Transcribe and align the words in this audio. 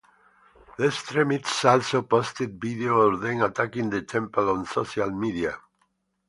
The 0.79 0.87
extremists 0.87 1.63
also 1.63 2.01
posted 2.01 2.59
video 2.59 3.01
of 3.01 3.21
them 3.21 3.43
attacking 3.43 3.91
the 3.91 4.01
temple 4.01 4.49
on 4.49 4.65
social 4.65 5.11
media. 5.11 5.59